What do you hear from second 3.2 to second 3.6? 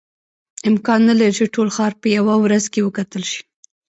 شي.